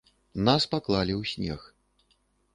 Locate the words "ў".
1.21-1.23